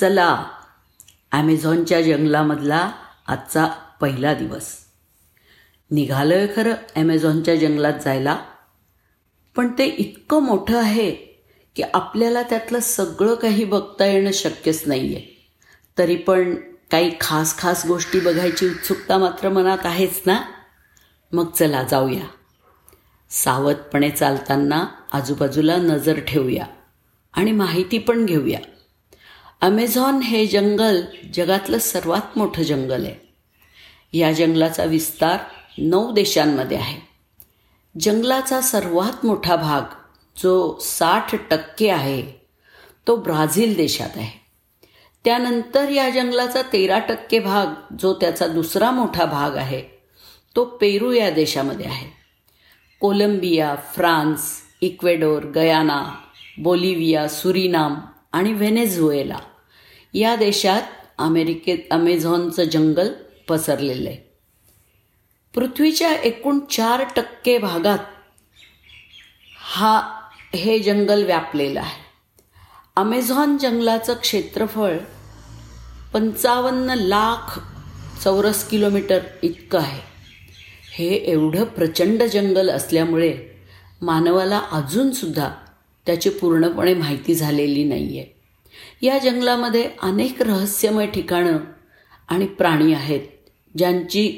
[0.00, 0.44] चला
[1.32, 2.90] ॲमेझॉनच्या जंगलामधला
[3.26, 3.66] आजचा
[4.00, 4.68] पहिला दिवस.
[5.90, 8.36] निघालोय खरं ॲमेझॉनच्या जंगलात जायला
[9.56, 11.10] पण ते इतकं मोठं आहे
[11.76, 15.48] की आपल्याला त्यातलं सगळं काही बघता येणं शक्यच नाही आहे
[15.98, 16.54] तरी पण
[16.90, 20.40] काही खास खास गोष्टी बघायची उत्सुकता मात्र मनात आहेच ना?
[21.32, 22.26] मग चला जाऊया.
[23.30, 26.66] सावधपणे चालताना आजूबाजूला नजर ठेवूया
[27.34, 28.58] आणि माहिती पण घेऊया.
[29.60, 31.00] अमेझॉन हे जंगल
[31.34, 33.14] जगातलं सर्वात मोठं जंगल आहे.
[34.12, 35.38] या जंगलाचा विस्तार
[35.78, 37.00] नऊ देशांमध्ये आहे.
[38.00, 39.82] जंगलाचा सर्वात मोठा भाग
[40.42, 42.22] जो साठ टक्के आहे
[43.06, 44.40] तो ब्राझील देशात आहे.
[45.24, 49.82] त्यानंतर या जंगलाचा तेरा टक्के भाग जो त्याचा दुसरा मोठा भाग आहे
[50.56, 52.06] तो पेरू या देशामध्ये आहे.
[53.00, 56.14] Colombia France Ecuador Guyana
[56.58, 57.94] Bolivia Suriname
[58.32, 59.38] आणि व्हेनेझुएला.
[60.14, 60.82] या देशात
[61.18, 63.08] अमेरिकेत अमेझॉनचं जंगल
[63.48, 64.18] पसरलेलं आहे.
[65.54, 67.98] पृथ्वीच्या एकूण चार टक्के भागात
[69.60, 70.00] हा
[70.54, 72.02] हे जंगल व्यापलेलं आहे.
[72.96, 74.96] अमेझॉन जंगलाचं क्षेत्रफळ
[76.12, 77.58] पंचावन्न लाख
[78.24, 80.00] चौरस किलोमीटर इतकं आहे.
[80.92, 83.34] हे एवढं प्रचंड जंगल असल्यामुळे
[84.02, 85.48] मानवाला अजूनसुद्धा
[86.06, 88.39] त्याची पूर्णपणे माहिती झालेली नाही आहे
[89.02, 91.58] या जंगलामध्ये अनेक रहस्यमय ठिकाणं
[92.28, 93.26] आणि प्राणी आहेत
[93.74, 94.28] ज्यांची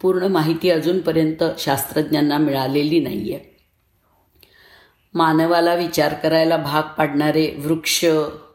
[0.00, 3.50] पूर्ण माहिती अजूनपर्यंत शास्त्रज्ञांना मिळालेली नाही आहे
[5.14, 8.04] मानवाला विचार करायला भाग पाडणारे वृक्ष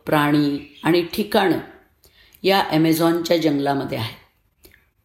[0.06, 1.60] प्राणी आणि ठिकाणं
[2.44, 4.16] या ॲमेझॉनच्या जंगलामध्ये आहे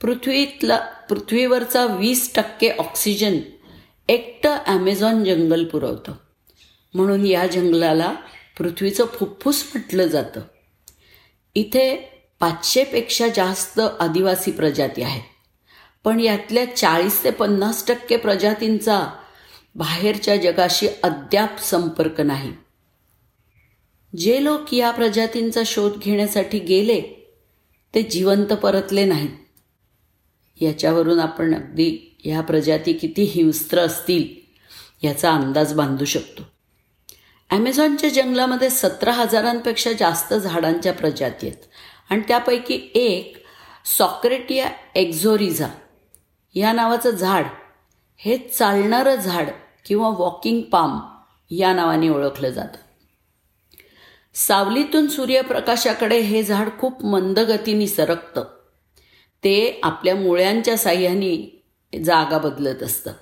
[0.01, 0.77] पृथ्वीतला
[1.09, 3.39] पृथ्वीवरचा वीस टक्के ऑक्सिजन
[4.09, 6.13] एकटं ॲमेझॉन जंगल पुरवतं.
[6.95, 8.13] म्हणून या जंगलाला
[8.59, 10.41] पृथ्वीचं फुफ्फुस म्हटलं जातं.
[11.55, 11.97] इथे
[12.41, 15.23] पाचशेपेक्षा जास्त आदिवासी प्रजाती आहेत.
[16.05, 19.09] पण यातल्या चाळीस ते पन्नास टक्के प्रजातींचा
[19.75, 22.53] बाहेरच्या जगाशी अद्याप संपर्क नाही.
[24.17, 27.01] जे लोक या प्रजातींचा शोध घेण्यासाठी गेले
[27.95, 29.31] ते जिवंत परतले नाहीत.
[30.63, 34.43] याच्यावरून आपण अगदी ह्या प्रजाती किती हिंस्त्र असतील
[35.07, 36.52] याचा अंदाज बांधू शकतो.
[37.53, 41.65] ॲमेझॉनच्या जंगलामध्ये सतरा हजारांपेक्षा जास्त झाडांच्या प्रजाती आहेत.
[42.11, 43.45] आणि त्यापैकी एक
[43.99, 45.69] सॉक्रेटिया एक्झोरिझा.
[46.55, 47.45] या नावाचं झाड
[48.17, 49.49] हे चालणारं झाड
[49.87, 51.01] किंवा वॉकिंग पाम
[51.51, 52.77] या नावाने ओळखलं जातं.
[54.35, 58.45] सावलीतून सूर्यप्रकाशाकडे हे झाड खूप मंद गतीने सरकतं.
[59.45, 61.63] ते आपल्या मुळ्यांच्या साह्याने
[62.05, 63.13] जागा बदलत असतं.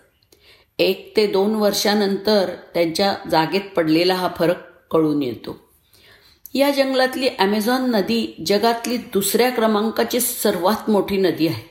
[0.81, 4.57] एक ते दोन वर्षानंतर त्यांच्या जागेत पडलेला हा फरक
[4.91, 5.57] कळून येतो.
[6.55, 11.71] या जंगलातली ॲमेझॉन नदी जगातली दुसऱ्या क्रमांकाची सर्वात मोठी नदी आहे.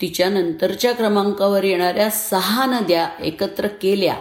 [0.00, 4.16] तिच्यानंतरच्या क्रमांकावर येणाऱ्या सहा नद्या एकत्र केल्या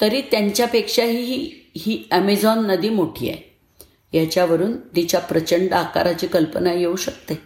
[0.00, 1.40] तरी त्यांच्यापेक्षाही
[1.76, 3.52] ही ॲमेझॉन नदी मोठी आहे.
[4.18, 7.42] याच्यावरून तिच्या प्रचंड आकाराची कल्पना येऊ शकते.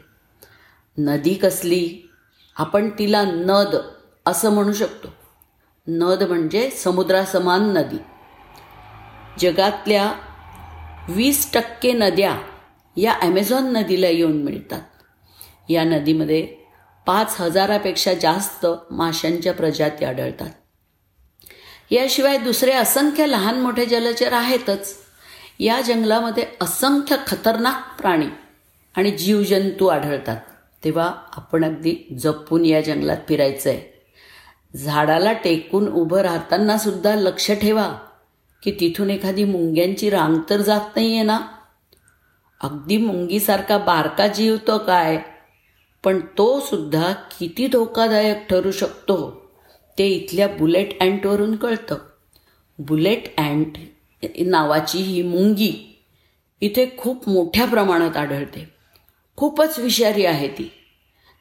[0.98, 2.10] नदी कसली?
[2.56, 3.76] आपण तिला नद
[4.26, 5.08] असं म्हणू शकतो.
[5.88, 7.96] नद म्हणजे समुद्रासमान नदी.
[9.40, 10.12] जगातल्या
[11.08, 12.38] वीस टक्के नद्या
[12.96, 14.82] या ॲमेझॉन नदीला येऊन मिळतात.
[15.68, 16.42] या नदीमध्ये
[17.06, 20.50] पाच हजारापेक्षा जास्त माशांच्या प्रजाती आढळतात.
[21.90, 24.96] याशिवाय दुसरे असंख्य लहान मोठे जलचर आहेतच.
[25.60, 28.26] या जंगलामध्ये असंख्य खतरनाक प्राणी
[28.96, 30.36] आणि जीवजंतू आढळतात.
[30.84, 33.95] तेव्हा आपण अगदी जपून या जंगलात फिरायचं आहे
[34.74, 37.88] झाडाला टेकून उभं राहताना सुद्धा लक्ष ठेवा
[38.62, 41.38] की तिथून एखादी मुंग्यांची रांग तर जात नाही आहे ना?
[42.60, 45.18] अगदी मुंगीसारखा बारका जीव तो काय?
[46.04, 49.16] पण तो सुद्धा किती धोकादायक ठरू शकतो
[49.98, 51.98] ते इथल्या बुलेट अँटवरून कळतं.
[52.78, 53.78] बुलेट अँट
[54.46, 56.02] नावाची ही मुंगी
[56.60, 58.68] इथे खूप मोठ्या प्रमाणात आढळते.
[59.36, 60.70] खूपच विषारी आहे ती.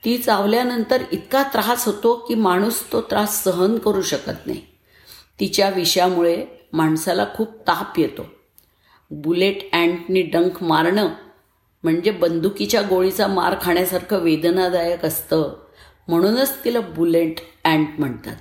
[0.05, 4.61] ती चावल्यानंतर इतका त्रास होतो की माणूस तो त्रास सहन करू शकत नाही.
[5.39, 8.25] तिच्या विषामुळे माणसाला खूप ताप येतो.
[9.11, 11.07] बुलेट अँटनी डंख मारणं
[11.83, 15.53] म्हणजे बंदुकीच्या गोळीचा मार खाण्यासारखं वेदनादायक असतं.
[16.07, 18.35] म्हणूनच तिला बुलेट अँट म्हणतात.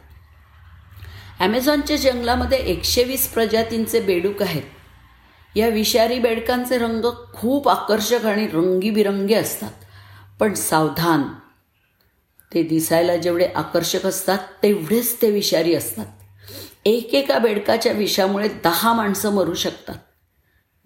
[1.41, 4.63] ॲमेझॉनच्या जंगलामध्ये एकशे वीस प्रजातींचे बेडूक आहेत.
[5.57, 9.71] या विषारी बेडकांचे रंग खूप आकर्षक आणि रंगीबिरंगी असतात.
[10.41, 11.23] पण सावधान
[12.55, 16.07] ते दिसायला जेवढे आकर्षक असतात तेवढेच ते विषारी असतात.
[16.85, 19.95] एकेका बेडकाच्या विषामुळे दहा माणसं मरू शकतात.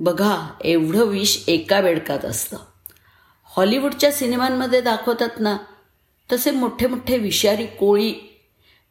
[0.01, 2.57] बघा एवढं विष एका बेडकात असतं.
[3.45, 5.57] हॉलिवूडच्या सिनेमांमध्ये दाखवतात ना
[6.33, 8.15] तसे मोठे मोठे विषारी कोळी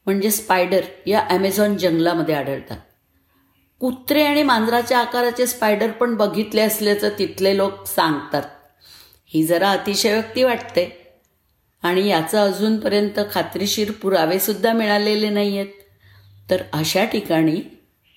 [0.06, 2.76] म्हणजे स्पायडर या ॲमेझॉन जंगलामध्ये आढळतात.
[3.80, 8.42] कुत्रे आणि मांजराच्या आकाराचे स्पायडर पण बघितले असल्याचं तिथले लोक सांगतात.
[9.26, 11.07] ही जरा अतिशयोक्ती वाटते.
[11.82, 15.66] आणि याचं अजूनपर्यंत खात्रीशीर पुरावेसुद्धा मिळालेले नाही आहेत
[16.50, 17.60] तर अशा ठिकाणी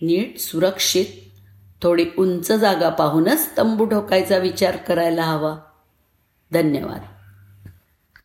[0.02, 1.06] नीट सुरक्षित
[1.84, 5.58] थोडी उंच जागा पाहूनच तंबू ठोकायचा विचार करायला हवा.
[6.52, 7.21] धन्यवाद.